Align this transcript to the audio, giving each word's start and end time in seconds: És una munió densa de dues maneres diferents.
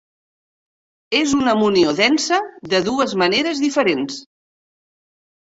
És 1.19 1.35
una 1.39 1.53
munió 1.59 1.91
densa 1.99 2.39
de 2.73 2.81
dues 2.89 3.15
maneres 3.25 3.63
diferents. 3.67 4.19